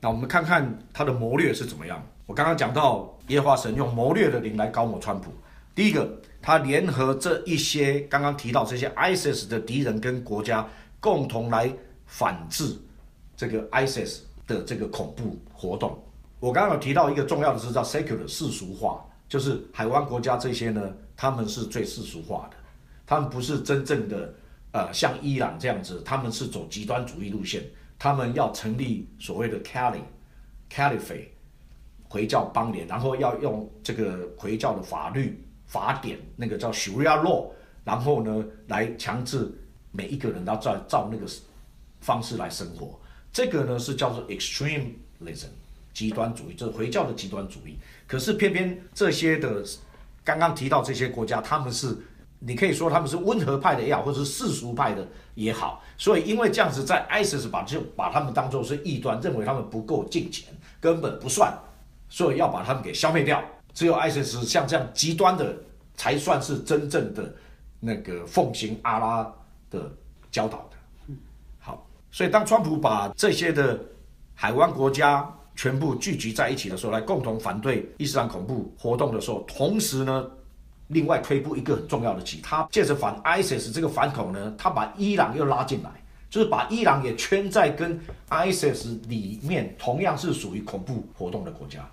[0.00, 2.04] 那我们看看他的谋略是怎么样。
[2.26, 5.32] 我刚刚讲到耶和华神用谋略的灵来高抹川普。
[5.74, 10.66] 第一个，他联合这一些刚刚提到这些 ISIS 的敌人跟国家，
[11.00, 11.72] 共同来
[12.06, 12.76] 反制
[13.36, 15.96] 这个 ISIS 的这个恐怖活动。
[16.40, 22.56] 我刚刚有提到一个重要的是叫 secular 世俗化，就是海湾国家这些呢，他们是最世俗化的，
[23.06, 24.34] 他们不是真正的
[24.72, 27.62] 呃像伊朗这样子，他们是走极端主义路线，
[27.98, 30.00] 他们要成立所谓的 Cali
[30.70, 31.28] Caliphate。
[32.10, 37.50] 回教邦联，然后要用这个回教的法律法典，那个叫 Sharia law，
[37.84, 39.52] 然后呢，来强制
[39.92, 41.26] 每一个人都要照照那个
[42.00, 42.98] 方式来生活。
[43.30, 45.48] 这个呢是叫做 extremism，
[45.92, 47.76] 极端主义，就是回教的极端主义。
[48.06, 49.62] 可是偏偏这些的
[50.24, 51.94] 刚刚提到这些国家，他们是
[52.38, 55.82] 你可以说他们是温和派的也好，或者是世俗派的也好。
[55.96, 60.48] 所以因为这样子，在 ISIS 把就把他们当做是异端，认为他们不够敬虔，
[60.80, 61.52] 根本不算。
[62.08, 63.42] 所以要把他们给消灭掉，
[63.74, 65.54] 只有 ISIS 像这样极端的，
[65.94, 67.34] 才算是真正的
[67.80, 69.30] 那个奉行阿拉
[69.70, 69.92] 的
[70.30, 71.14] 教导的。
[71.58, 73.78] 好，所以当川普把这些的
[74.34, 80.24] 海湾国家全部聚集在一起的时候，来共同反对伊斯兰恐怖活动的时候，同时呢，
[80.88, 85.90] 另外推布一个很重要的棋，他借着反 ISIS 这个反口呢，他把伊朗又拉进来，
[86.28, 87.98] 就是把伊朗也圈在跟
[88.30, 91.88] ISIS 里面同样是属于恐怖活动的国家。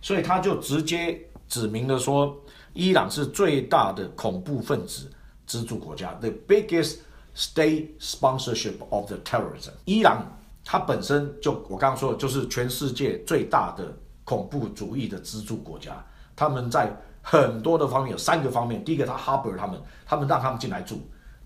[0.00, 2.36] 所以他就直接指明了说，
[2.72, 5.10] 伊朗是最大的恐怖分子
[5.46, 6.98] 资助国家，the biggest
[7.36, 9.72] state sponsorship of the terrorism。
[9.84, 10.24] 伊朗
[10.64, 13.92] 它本身就我刚刚说的，就是全世界最大的
[14.24, 16.02] 恐怖主义的资助国家。
[16.34, 16.90] 他们在
[17.22, 20.96] 很多的方面有三个方面：第一个，他 harbor 他们，他们让他们进来住；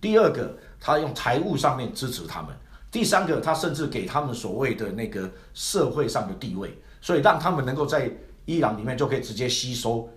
[0.00, 2.50] 第二个，他用财务上面支持他们；
[2.90, 8.10] 第三个，他甚至给他们所谓的那个社会上的地位，所以让他们能够在
[8.44, 10.08] 伊朗里面就可以直接吸收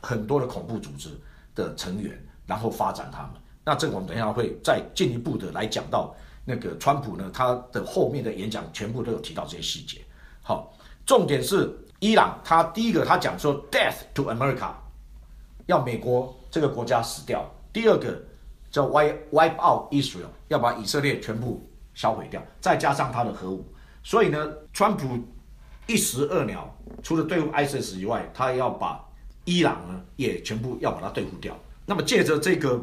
[0.00, 1.08] 很多的恐怖组织
[1.54, 2.12] 的成员，
[2.44, 3.30] 然后发展他们。
[3.64, 10.00] 那这个我们等一下会再进一步的来讲到那个川普呢，他的后面的演讲全部都有提到这些细节。
[10.42, 11.72] 好，重点是
[12.02, 14.72] 伊朗，他第一个他讲说 “death to America”，
[15.66, 17.38] 要美国这个国家死掉；
[17.72, 18.20] 第二个
[18.72, 21.64] 叫 “wipe wipe out Israel”，要把以色列全部
[21.94, 23.64] 销毁掉，再加上他的核武。
[24.02, 25.16] 所以呢，川普。
[25.88, 29.04] 一石二鸟，除了对付 ISIS 以外，他要把
[29.44, 31.58] 伊朗呢也全部要把它对付掉。
[31.84, 32.80] 那么借着这个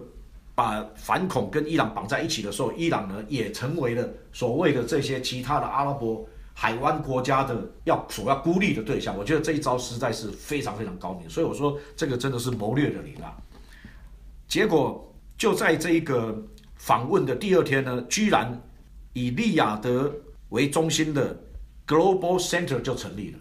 [0.54, 6.28] 把反恐跟伊朗绑在一起的时候，伊朗呢也成为了所谓的这些其他的阿拉伯
[6.62, 9.18] 海湾国家的要所要孤立的对象。
[9.18, 13.38] 我觉得这一招实在是非常非常高明，所以我说这个真的是谋略的灵啊。
[14.46, 16.38] 结果就在这一个
[16.76, 18.62] 访问的第二天呢，居然
[19.14, 20.14] 以利雅得
[20.50, 21.46] 为中心的。
[21.90, 23.40] Global Center 就成立了，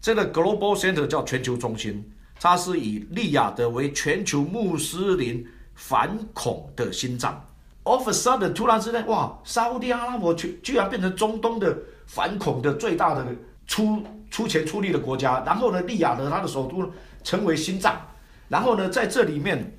[0.00, 2.10] 这个 Global Center 叫全球中心，
[2.40, 7.40] 它是以利雅得为全球穆斯林反恐的心脏。
[7.84, 11.76] All of a sudden，突然之间，哇，沙特阿拉伯居居然变成中东的
[12.06, 13.26] 反恐的最大的
[13.66, 15.42] 出出钱出力的国家。
[15.44, 16.90] 然后呢，利雅得它的首都
[17.24, 18.00] 成为心脏。
[18.48, 19.78] 然后呢，在这里面，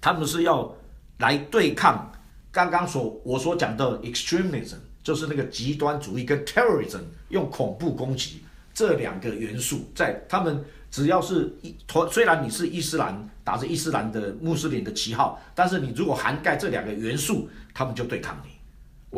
[0.00, 0.74] 他们是要
[1.18, 2.10] 来对抗
[2.50, 4.76] 刚刚所我所讲的 extremism。
[5.04, 8.42] 就是那个极端主义跟 terrorism 用恐怖攻击
[8.72, 10.64] 这两个元素，在他们
[10.94, 11.74] 只要是一，
[12.08, 18.50] 虽然你是伊斯兰打着伊斯兰的穆斯林的旗号，但是你如果涵盖这两个元素，他们就对抗你。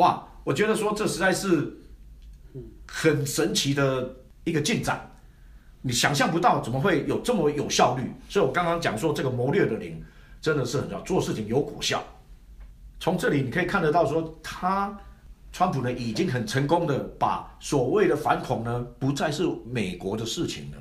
[0.00, 1.76] 哇，我觉得说这实在是
[2.87, 4.10] 很神奇的
[4.44, 5.06] 一个进展，
[5.82, 8.10] 你想象不到怎么会有这么有效率。
[8.26, 10.03] 所以我刚刚讲说这个谋略的灵
[10.41, 12.03] 真的是很重要，做事情有果效。
[12.98, 14.98] 从这里你可以看得到说他。
[15.53, 20.78] 川普呢，已经很成功的把所谓的反恐呢，不再是美国的事情了。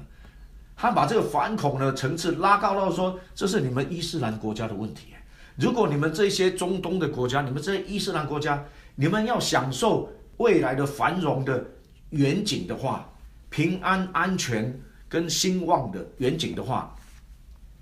[0.76, 5.08] 他把这个反恐的层次拉高到说，这是你们伊斯兰国家的问题。
[5.56, 8.64] 如果你们这些中东的国家，你们这些伊斯兰国家，
[8.96, 11.66] 你们要享受未来的繁荣的
[12.10, 13.10] 远景的话，
[13.50, 14.78] 平安、安全
[15.08, 16.94] 跟兴旺的远景的话，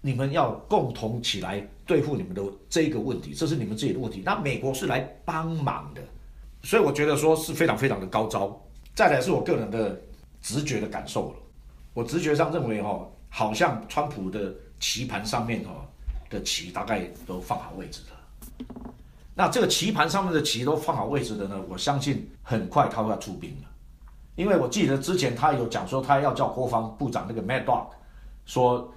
[0.02, 4.22] 你们要共同起来对付你们的这个问题，这是你们自己的问题。
[4.24, 6.02] 那美国是来帮忙的。
[6.62, 8.62] 所以我觉得说是非常非常的高招，
[8.94, 10.00] 再来是我个人的
[10.42, 11.36] 直觉的感受了。
[11.94, 15.72] 我直觉上认为哈，好像川普的棋盘上面哈
[16.30, 18.66] 的棋大概都放好位置了。
[19.36, 23.70] 那这个棋盘上面的棋都放好位置的呢，我相信很快他会要出兵了。
[24.36, 27.88] 因为我记得之前他有讲说，他要叫国防部长那个 Mad Dog
[28.46, 28.92] 说，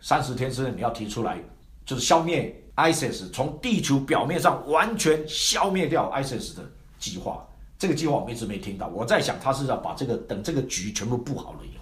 [0.00, 1.38] 三十天之内你要提出来，
[1.84, 6.62] 就是消灭 ISIS，从地球表面上完全消灭掉 ISIS 的。
[6.98, 7.44] 计划
[7.76, 8.86] 这个计划我们一直没听到。
[8.86, 11.76] 我在想，他是要把这个等这个局全部布好了以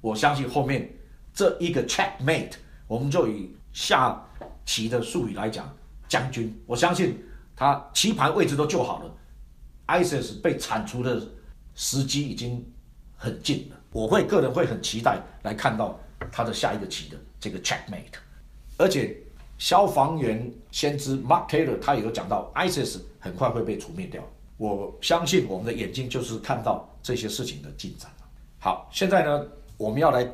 [0.00, 0.90] 我相信后面
[1.32, 2.52] 这一个 checkmate，
[2.86, 4.22] 我们就以下
[4.64, 5.68] 棋的术语来讲，
[6.08, 6.54] 将军。
[6.66, 7.22] 我相信
[7.54, 9.14] 他棋盘位置都就好了
[9.86, 11.20] ，ISIS 被铲除的
[11.74, 12.64] 时机已经
[13.16, 13.76] 很近了。
[13.92, 15.98] 我会个人会很期待来看到
[16.32, 18.18] 他的下一个棋的这个 checkmate，
[18.76, 19.16] 而且。
[19.58, 24.22] 消防员先知 Mark Taylor 他也有讲到，ISIS 很快会被除灭掉。
[24.58, 28.10] 我相信我们的眼睛就是看到这些事情的进展
[28.58, 29.46] 好，现在呢，
[29.76, 30.26] 我们要来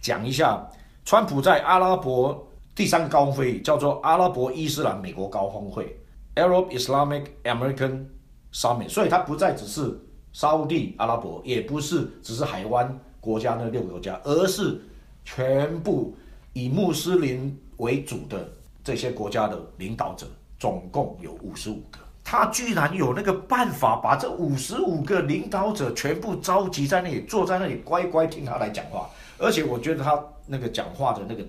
[0.00, 0.66] 讲一下，
[1.04, 5.96] 川普在阿拉伯第三高峰会议叫做阿拉伯伊斯兰美国高峰会
[6.34, 8.04] （Arab Islamic American
[8.52, 9.98] Summit），所以它不再只是
[10.32, 14.80] 沙地阿拉伯，也不是只是海湾国家那六个国家，而是
[15.24, 16.14] 全部
[16.52, 17.58] 以穆斯林。
[17.78, 18.48] 为主的
[18.84, 20.24] 这些国家的领导者
[20.56, 29.10] 总共有五十五个，他居然有那个办法把这五十五个领导者全部召集在那里，坐在那里乖乖听他来讲话。
[29.38, 31.44] 而且我觉得他那个讲话的那个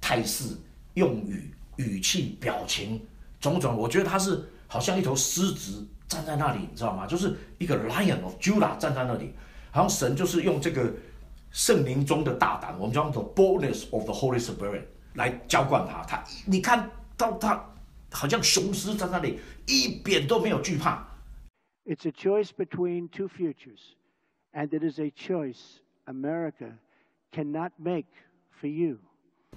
[0.00, 0.56] 态势、
[0.94, 3.00] 用语、语气、表情
[3.40, 7.06] 种种，我觉得他是好像一头狮子站在那里，你知道吗？
[7.06, 9.34] 就是一个 Lion of Judah 站在那里，
[9.70, 10.92] 好像神就是用这个
[11.50, 14.82] 圣灵中的大胆，我们叫做 Boldness of the Holy Spirit。
[15.14, 17.64] 来浇灌他，他你看到他
[18.14, 21.04] 好像雄狮在那里，一点都没有惧怕。
[21.84, 23.80] It's a choice between two futures,
[24.52, 26.78] and it is a choice America
[27.32, 28.06] cannot make
[28.60, 28.98] for you.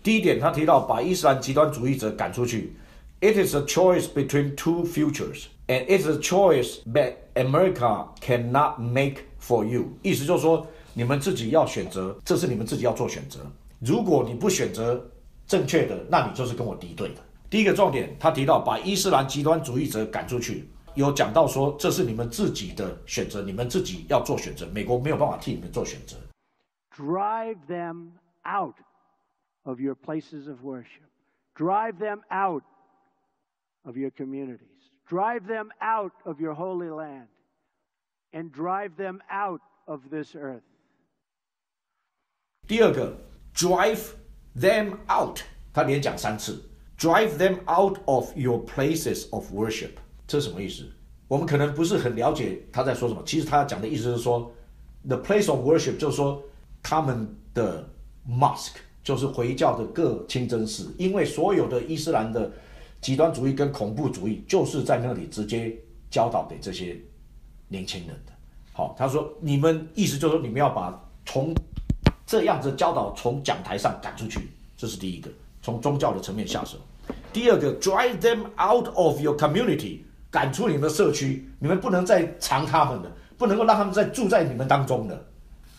[0.01, 2.74] 第一点，他提到把伊斯兰极端主义者赶出去。
[3.21, 9.65] It is a choice between two futures, and it's a choice that America cannot make for
[9.65, 9.98] you.
[10.01, 13.39] 意思就是说，你们自己要选择，这是你们自己要做选择。
[13.80, 15.04] 如果你不选择，
[15.48, 17.21] 正确的，那你就是跟我敌对的。
[17.50, 26.17] 第一个重点，他提到把伊斯兰极端主义者赶出去，有讲到说这是你们自己的选择，你们自己要做选择，美国没有办法替你们做选择。
[26.96, 28.12] Drive them
[28.44, 28.76] out
[29.64, 31.08] of your places of worship.
[31.55, 32.62] Drive them out
[33.84, 34.61] of your communities.
[35.08, 37.29] Drive them out of your holy land.
[38.32, 40.62] And drive them out of this earth.
[42.67, 43.19] 第二个，
[43.55, 44.14] drive
[44.56, 45.40] them out，
[45.73, 46.62] 他连讲三次
[46.97, 49.91] ，drive them out of your places of worship，
[50.27, 50.85] 这是什么意思？
[51.27, 53.21] 我们可能不是很了解他在说什么。
[53.25, 54.51] 其实他讲的意思是说
[55.07, 56.41] ，the place of worship 就是说
[56.81, 57.88] 他们的
[58.27, 62.51] mosque 就是回教的各清真寺，因为所有的伊斯兰的
[63.01, 65.75] 极端主义跟恐怖主义就是在那里直接
[66.09, 66.97] 教导给这些
[67.67, 68.31] 年轻人的。
[68.73, 71.53] 好，他说你们意思就是说你们要把从
[72.25, 75.29] 这样子教导从讲台上赶出去，这是第一个，
[75.68, 76.78] 从宗教的层面下手。
[77.34, 80.00] 第二个，drive them out of your community，
[80.31, 85.25] 赶出你们的社区，你们不能再藏他们的，不能够让他们再住在你们当中的。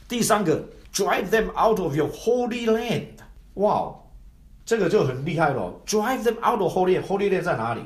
[0.07, 0.63] 第三个
[0.93, 3.07] ，drive them out of your holy land。
[3.55, 3.95] 哇，
[4.67, 7.81] 这个就很厉害了，drive them out of holy land，holy land 在哪里？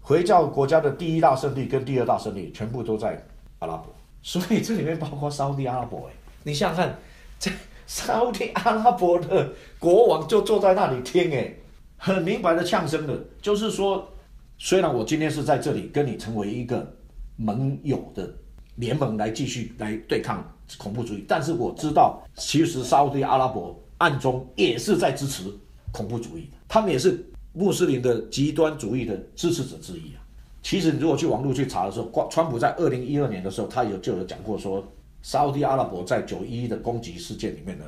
[0.00, 3.24] 回教国家的第一大胜利跟第二大胜利全部都在
[3.60, 6.08] 阿拉伯，所以这里面包括沙特阿拉伯。
[6.08, 6.12] 哎，
[6.42, 6.98] 你想想看，
[7.38, 7.52] 这。
[7.86, 11.54] 沙特阿拉伯的国王就坐在那里听，哎，
[11.96, 14.08] 很明白的呛声的，就是说，
[14.56, 16.96] 虽然我今天是在这里跟你成为一个
[17.36, 18.32] 盟友的
[18.76, 20.42] 联盟来继续来对抗
[20.78, 25.44] 恐怖主义，但是我知道，其实沙特阿拉伯暗中也是在支持
[25.92, 27.22] 恐怖主义的，他们也是
[27.52, 30.24] 穆斯林的极端主义的支持者之一啊。
[30.62, 34.82] 其实你如果去网络去查的时候，川普在二零一二年的时候，他有就有讲过说。
[35.24, 37.84] 沙特阿拉伯在九一一的攻击事件里面呢，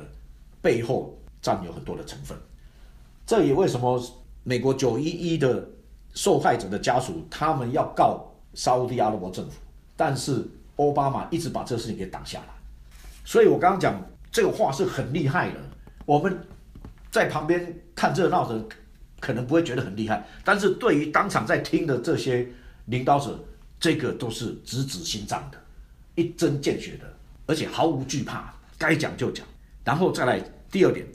[0.59, 2.35] 背后占有很多的成分。
[3.27, 4.03] 这也为什么
[4.43, 5.69] 美国九一一的
[6.15, 8.25] 受害者的家属他们要告
[8.55, 9.51] 沙特阿拉伯政府，
[9.95, 10.43] 但是
[10.77, 12.47] 奥巴马一直把这个事情给挡下来。
[13.23, 15.59] 所以我刚刚讲这个话是很厉害的。
[16.07, 16.39] 我们
[17.11, 18.65] 在旁边看热闹的
[19.19, 22.47] 可能不会觉得很厉害，但是对于当场在听的这些
[22.85, 23.39] 领导者，
[23.79, 25.59] 这个都是直指心脏的，
[26.15, 27.13] 一针见血的。
[27.46, 29.46] 而且毫无惧怕，该讲就讲。
[29.84, 31.06] 然后再来第二点，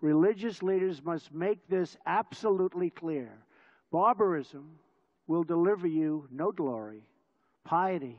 [0.00, 3.28] Religious leaders must make this absolutely clear:
[3.90, 4.78] barbarism
[5.26, 7.02] will deliver you no glory,
[7.64, 8.16] piety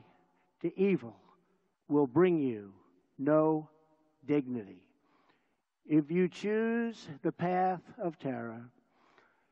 [0.60, 1.14] to evil
[1.88, 2.72] will bring you
[3.16, 3.68] no
[4.26, 4.82] dignity.
[5.86, 8.68] If you choose the path of terror,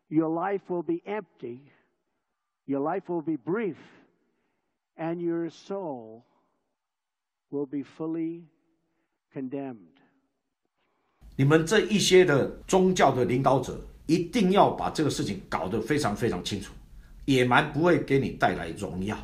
[0.09, 1.73] your life will be empty,
[2.67, 3.79] your life will be brief,
[4.99, 6.25] and your soul
[7.52, 8.44] will be fully
[9.34, 9.78] condemned.
[11.36, 16.74] 你们这一些的宗教的领导者一定要把这个事情搞得非常非常清楚。
[17.26, 19.18] 野蛮不会给你带来荣耀，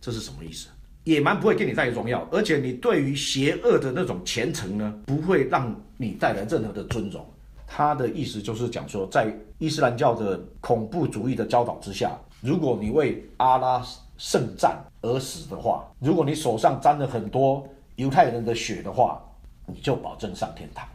[0.00, 0.68] 这是什么意思？
[1.04, 7.26] 野蛮不会给你带来荣耀，而且你对于邪恶的那种虔诚呢，不会让你带来任何的尊荣。
[7.66, 13.82] 他的意思就是讲说，在伊斯兰教的恐怖主义的教导之下，如果你为阿拉
[14.18, 19.18] 圣战而死的话，如果你手上沾了很多犹太人的血的话，
[19.64, 20.86] 你就保证上天堂。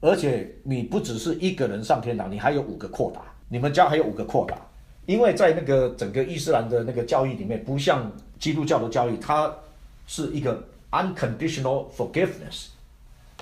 [0.00, 4.56] 而且你不只是一个人上天堂，你还有五个扩大，你们家还有五个扩大。
[5.06, 9.54] 因为在那个整个伊斯兰的那个教义里面，不像基督教的教义，它
[10.06, 12.68] 是一个 unconditional forgiveness。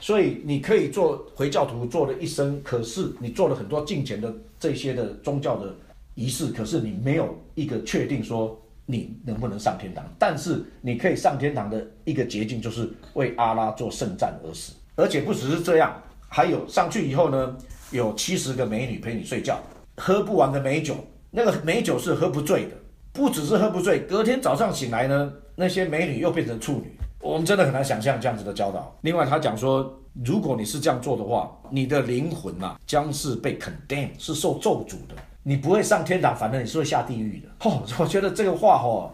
[0.01, 5.75] 所以你可以做回教徒做了一生，可是你做了很多敬虔的这些的宗教的
[6.15, 8.59] 仪式，可是你没有一个确定说
[8.91, 10.03] 你能不能上天堂。
[10.19, 15.95] 但是你可以上天堂的一个捷径就是为阿拉做圣战而死，而且不只是这样，
[16.27, 17.55] 还有上去以后呢，
[17.91, 19.61] 有七十个美女陪你睡觉，
[19.99, 20.95] 喝不完的美酒，
[21.31, 22.71] 那个美酒是喝不醉的，
[23.13, 26.99] 不只是喝不醉，隔天早上醒来呢，那些美女又变成处女。
[27.21, 28.97] 我们真的很难想象这样子的教导。
[29.03, 29.93] 另外，他讲说，
[30.25, 35.17] 如果你是这样做的话，你的灵魂呐将是被 condemn，是受咒诅的。
[35.49, 37.49] 你不会上天堂，反正你是会下地狱的。
[37.71, 39.11] 哦， 我觉得这个话哦，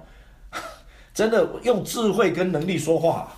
[1.14, 3.29] 真的用智慧跟能力说话，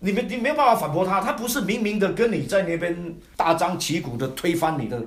[0.00, 1.20] 你们你没有办法反驳他。
[1.20, 5.00] 他不是明明的跟你在那边大张旗鼓的推翻你的，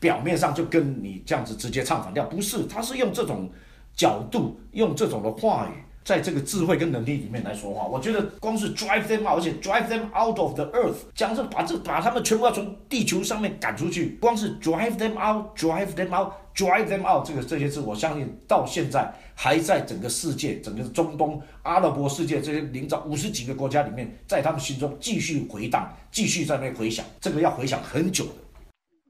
[0.00, 3.48] 表面上就跟你这样子直接唱反调，不是，他是用这种
[3.94, 5.84] 角度，用这种的话语。
[6.02, 16.87] 在这个智慧跟能力里面来说话，我觉得光是 drive them out，而且 drive them out of the earth，讲是把这把他们全部要从地球上面赶出去，光是 drive them out，drive them out out，drive
[16.87, 28.33] them out，这个这些字，我相信到现在还在整个世界、整个中东、阿拉伯世界这些领导五十几个国家里面，在他们心中继续回荡，继续在那回响，这个要回响很久的。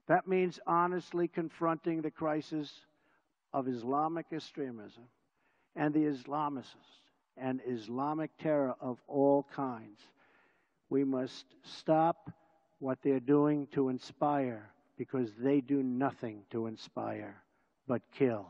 [0.07, 2.69] That means honestly confronting the crisis
[3.51, 5.07] of Islamic extremism.
[5.75, 7.01] and the Islamists
[7.37, 9.99] and Islamic terror of all kinds.
[10.89, 12.31] We must stop
[12.79, 17.35] what they're doing to inspire because they do nothing to inspire
[17.87, 18.45] but kill.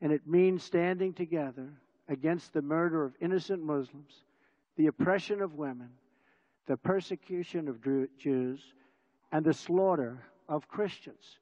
[0.00, 1.68] And it means standing together
[2.08, 4.24] against the murder of innocent Muslims,
[4.76, 5.90] the oppression of women,
[6.66, 7.76] the persecution of
[8.18, 8.60] Jews,
[9.32, 11.38] and the slaughter of Christians.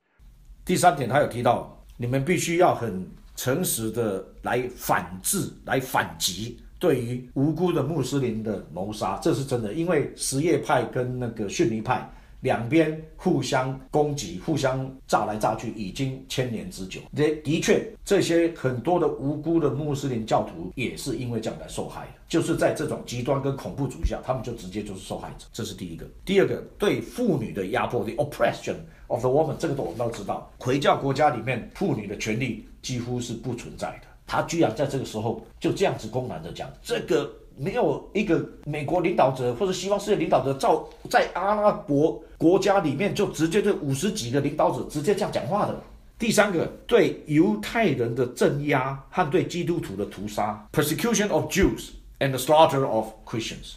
[0.64, 9.72] 第三点，他有提到，你们必须要很诚实的来反制、来反击对于无辜的穆斯林的谋杀，这是真的。
[9.72, 12.08] 因为什叶派跟那个逊尼派
[12.41, 17.01] 两边互相攻击、互相炸来炸去，已经千年之久。
[17.15, 22.11] 的的确，这些很多的无辜的穆斯林教徒也是因为这样来受害的。
[22.27, 25.45] 就是在这种极端跟恐怖主义下，他们就直接就是受害者。
[25.51, 26.05] 这是第一个。
[26.25, 28.75] 第二个，对妇女的压迫，the oppression
[29.07, 30.51] of the woman，这个都我们都知道。
[30.59, 32.65] 回教国家里面，妇女的权利。
[32.79, 34.07] 几乎是不存在的。
[34.25, 45.75] 他居然在这个时候就这样子公然的讲，这个没有一个美国领导者或者西方世界领导者，照在阿拉伯国家里面就直接对五十几个领导者直接这样讲话的。
[46.19, 53.73] 第三个，对犹太人的镇压和对基督徒的屠杀，persecution of Jews and the slaughter of Christians。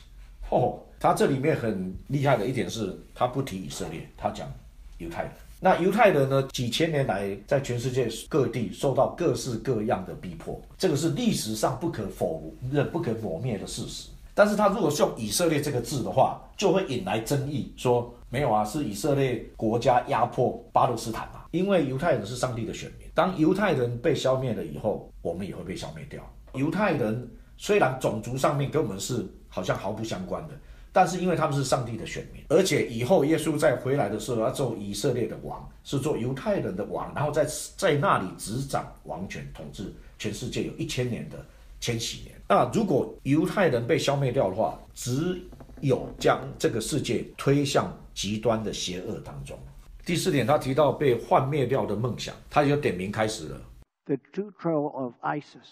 [0.48, 4.50] 哦，他这里面很厉害的一点是，他不提以色列，他讲
[4.98, 5.32] 犹太人。
[5.62, 6.42] 那犹太人呢？
[6.54, 14.08] 几千年来，在全世界各地受到各式各样的逼迫，这个是历史上不可否认、不可磨灭的事实。
[14.34, 21.42] 但是他如果是用以色列这个字的话，就会引来争议，说没有啊，是以色列国家压迫巴勒斯坦嘛？
[21.50, 26.22] 因为犹太人是上帝的选民，当犹太人被消灭了以后，我们也会被消灭掉。
[26.54, 30.54] 犹太人虽然种族上面跟我们是好像毫不相关的。
[30.92, 41.44] 但是因为他们是上帝的选民，而且以后耶稣再回来的时候要做以色列的王，是做犹太人的王，然后在在那里执掌王权，统治全世界有一千年的
[41.78, 42.34] 千禧年。
[42.48, 45.40] 那如果犹太人被消灭掉的话，只
[45.80, 49.56] 有将这个世界推向极端的邪恶当中。
[50.04, 53.60] 第四点，他提到被幻灭掉的梦想，他就点名开始了。
[54.06, 55.70] The true trail of ISIS,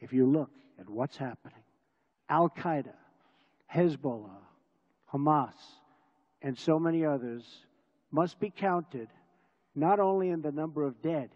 [0.00, 1.64] if you look at what's happening,
[2.28, 2.94] Al Qaeda,
[3.68, 4.43] Hezbollah.
[5.13, 5.53] Hamas,
[6.41, 7.43] and so many others
[8.11, 9.07] must be counted
[9.73, 11.29] not only in the number of dead,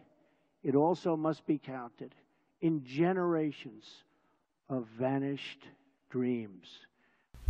[0.64, 2.12] it also must be counted
[2.62, 3.84] in generations
[4.70, 5.68] of vanished
[6.10, 6.66] dreams.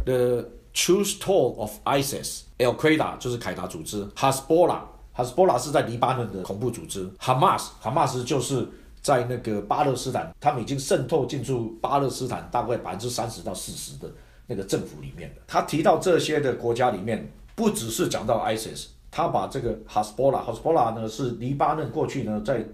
[0.05, 8.67] The true toll of ISIS, Al Qaeda 就是凯达组织，Hezbollah，Hezbollah 是在黎巴嫩的恐怖组织，Hamas，Hamas 就是
[9.01, 14.11] 在那个巴勒斯坦，他们已经渗透进入巴勒斯坦大概百分之三十到四十的
[14.48, 22.64] 那个政府里面的，他提到这些的国家里面，不只是讲到 ISIS，他把这个 Hasbola，Hasbola 呢是黎巴嫩过去呢，在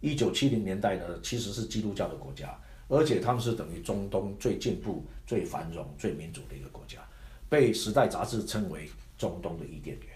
[0.00, 2.56] 一九七零年代呢其实是基督教的国家，
[2.88, 6.98] 而且他们是等于中东最进步、最繁荣、最民主的一个国家，
[7.48, 8.88] 被《时代》杂志称为
[9.18, 10.06] 中东的伊甸园。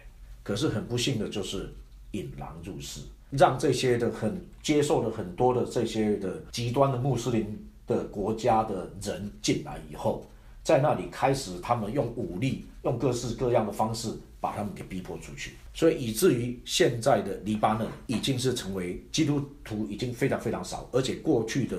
[0.45, 1.75] 可是很不幸的就是
[2.13, 10.25] 引狼入室，让这些的很接受了很多的这些的极端的穆斯林的国家的人进来以后，
[10.69, 21.79] 在那里开始他们用武力、用各式各样的方式把他们给逼迫出去，所以以至于现在的黎巴嫩已经是成为基督徒已经非常非常少，而且过去的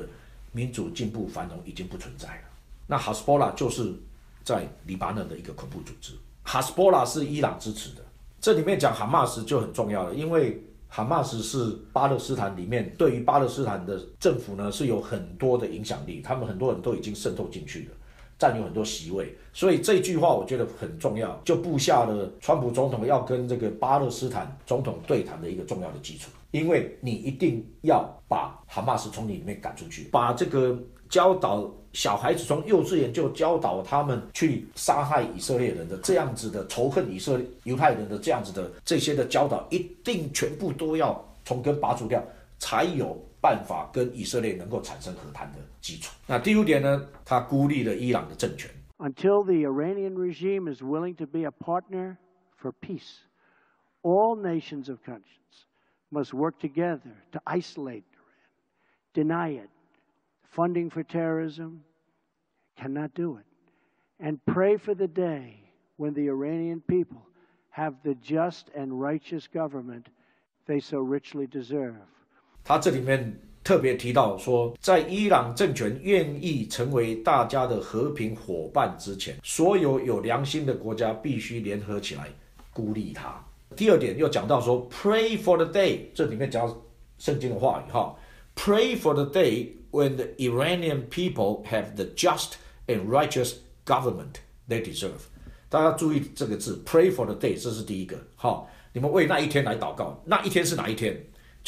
[0.52, 2.42] 民主进步繁荣已经不存在了。
[2.88, 3.94] 那哈斯波拉就是
[4.44, 8.02] 在黎巴嫩的一个恐怖组织，哈斯波拉是伊朗支持的。
[8.42, 17.92] 这里面讲哈马斯就很重要了，因为哈马斯是巴勒斯坦里面对于巴勒斯坦的政府呢是有很多的影响力，他们很多人都已经渗透进去了，
[18.40, 30.76] 占有很多席位，所以这句话我觉得很重要，就布下了川普总统要跟这个巴勒斯坦总统对谈的一个重要的基础，因为你一定要把哈马斯从你里面赶出去，把这个
[31.10, 31.70] 教导。
[31.92, 42.24] 小孩子从幼稚园就教导他们去杀害以色列人的这样子的仇恨以色列犹太人的这样子的这些的教导，一定全部都要从根拔除掉，
[42.60, 46.15] 才有办法跟以色列能够产生和谈的基础。
[46.27, 48.71] 那第五点呢，他孤立了伊朗的政权。
[48.99, 52.17] Until the Iranian regime is willing to be a partner
[52.57, 53.25] for peace,
[54.03, 55.67] all nations of conscience
[56.11, 59.69] must work together to isolate Iran, deny it.
[60.55, 61.83] funding for terrorism,
[62.77, 63.45] cannot do it.
[64.21, 65.61] And pray for the day
[65.97, 67.23] when the Iranian people
[67.71, 70.09] have the just and righteous government
[70.67, 71.97] they so richly deserve.
[72.70, 82.30] 他这里面特别提到说，在伊朗政权愿意成为大家的和平伙伴之前，所有有良心的国家必须联合起来
[82.72, 83.44] 孤立他。
[83.76, 86.72] 第二点又讲到说，Pray for the day，这里面讲
[87.18, 88.16] 圣经的话语哈
[88.56, 92.52] ，Pray for the day when the Iranian people have the just
[92.86, 94.36] and righteous government
[94.70, 95.26] they deserve。
[95.70, 98.16] 大家注意这个字，pray for the day，这是第一个。
[98.36, 100.22] 好，你们为那一天来祷告。
[100.24, 101.20] 那一天是哪一天？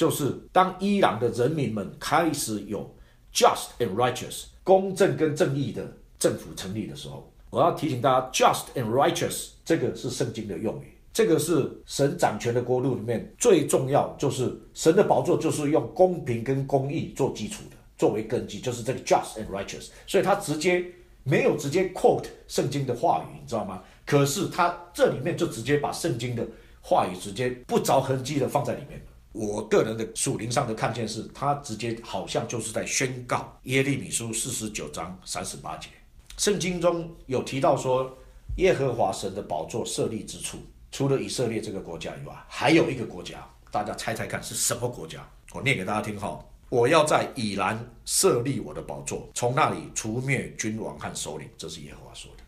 [0.02, 2.92] 就是当伊朗的人民们开始有
[3.32, 7.32] just and righteous 公正跟正义的政府成立的时候。
[7.52, 10.98] 我要提醒大家，just and righteous 这个是圣经的用语。
[11.14, 17.78] 这个是神掌权的国度里面最重要，就是神的宝座就是用公平跟公义做基础的。
[17.96, 20.84] 作为根基，就是这个 just and righteous，所以他直接
[21.22, 23.84] 没有直接 quote 圣经的话语，你知道吗？
[24.04, 26.44] 可是他这里面就直接把圣经的
[26.82, 29.00] 话语直接不着痕迹的放在里面。
[29.32, 35.88] 我个人的属灵上的看见是，他直接好像就是在宣告耶利米书四十九章三十八节，
[36.38, 38.18] 圣经中有提到说，
[38.58, 40.58] 耶和华神的宝座设立之处，
[40.92, 45.26] 除了以色列这个国家以外，还有一个国家，大家猜猜看是什么国家？
[45.54, 46.44] 我念给大家听哈。
[46.68, 51.48] 我要在以兰设立我的宝座，从那里除灭君王和首领。
[51.58, 52.44] 这是耶和华说的，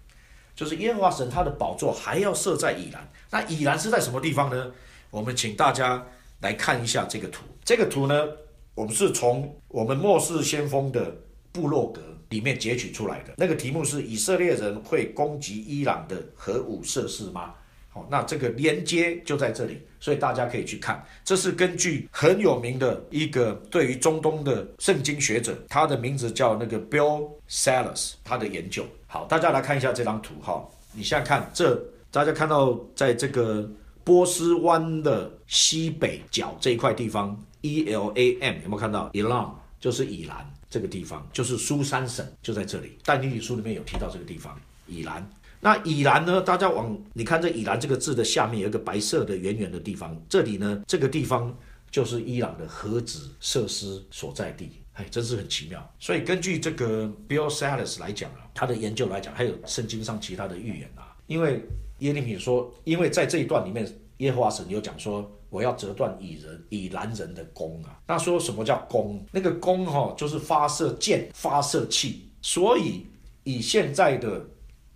[0.55, 3.09] 就是耶和华神他的宝座还要设在以兰。
[3.31, 4.71] 那以兰是在什么地方呢？
[5.09, 6.07] 我们请大家
[6.43, 7.43] 来看一下这个图。
[7.63, 8.27] 这个图呢，
[8.75, 11.15] 我们是从我们末世先锋的
[11.51, 13.33] 部落格里面截取出来的。
[13.37, 17.53] 那个题目是：以色列人会攻击伊朗的核武设施吗？
[17.89, 21.05] 好，那这个连接就在这里，所以大家可以去看。
[21.23, 28.83] 这是根据很有名的一个对于中东的圣经学者，他的名字叫那个 Bill Salus，他的研究。
[29.05, 30.67] 好，大家来看一下这张图哈。
[30.91, 31.79] 你现在看这，
[32.09, 33.69] 大家看到在这个
[34.03, 42.97] 波斯湾的西北角这一块地方，E L A M 有没有看到？Elam 就是以兰这个地方，就是苏珊省就在这里。
[43.03, 45.27] 但尼里书里面有提到这个地方，以兰。
[45.59, 46.41] 那以兰呢？
[46.41, 51.57] 大家往你看这以兰这个字的下面有一个白色的圆圆的地方，这里呢，这个地方
[51.89, 54.71] 就是伊朗的核子设施所在地。
[54.95, 55.93] 哎，真是很奇妙。
[55.99, 61.63] 所以根据这个 Bill Salus 来讲啊，他的研究来讲，还有圣经上其他的预言啊，因为
[61.99, 67.99] 耶利米说，因为在这一段里面，耶和华神有讲说，我要折断以人以兰人的弓啊。
[68.07, 69.23] 那说什么叫弓？
[69.31, 72.29] 那个弓哈，就是发射箭、发射器。
[72.41, 73.05] 所以
[73.43, 74.45] 以现在的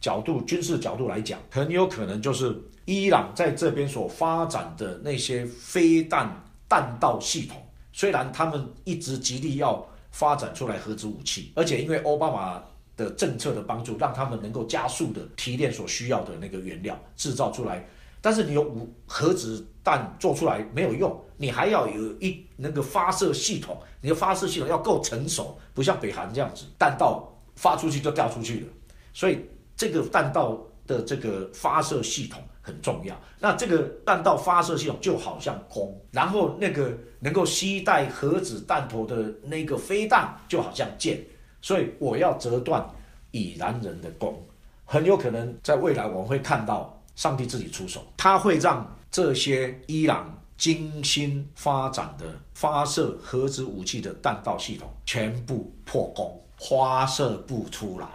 [0.02, 2.56] 角度军事角度来讲，很有可能就是
[2.86, 7.62] 伊朗在这边所发展的那些飞弹弹道系统。
[7.94, 12.64] 虽然他们一直极力要发展出来核子武器，而且因为奥巴马
[12.98, 17.88] 的政策的帮助，让他们能够加速的提炼所需要的那个原料制造出来。
[18.20, 28.68] 但是你有五核子弹做出来没有用，你还要有一那个发射系统，你的发射系统要够成熟，不像北韩这样子，弹道发出去就掉出去了。
[29.14, 29.40] 所以。
[29.80, 33.16] 这个弹道的这个发射系统很重要。
[33.40, 41.24] 那这个弹道发射系统就好像弓，然后那个能够携带核子弹头的那个飞弹就好像箭。
[41.62, 42.88] 所以我要折断
[43.32, 44.38] 以兰人的弓，
[44.86, 58.08] 很有可能在未来我们会看到上帝自己出手，他会让这些伊朗精心发展的发射核子武器的弹道系统全部破功，发射不出来。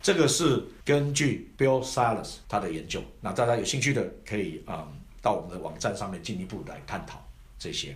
[0.00, 7.20] 这个是根据 Bill Silas 他的研究，那大家有兴趣的可以啊、嗯到我们的网站上面进一步来探讨
[7.58, 7.94] 这些。